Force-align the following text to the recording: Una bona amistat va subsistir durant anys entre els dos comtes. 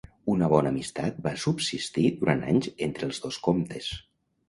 Una 0.35 0.47
bona 0.53 0.71
amistat 0.75 1.19
va 1.27 1.35
subsistir 1.45 2.07
durant 2.25 2.43
anys 2.55 2.73
entre 2.91 3.11
els 3.13 3.25
dos 3.29 3.43
comtes. 3.51 3.97